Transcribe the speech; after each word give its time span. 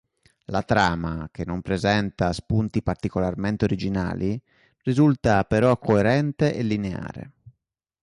La 0.45 0.63
trama, 0.63 1.29
che 1.31 1.45
non 1.45 1.61
presenta 1.61 2.33
spunti 2.33 2.81
particolarmente 2.81 3.65
originali, 3.65 4.41
risulta 4.81 5.43
però 5.45 5.77
coerente 5.77 6.55
e 6.55 6.63
lineare. 6.63 7.31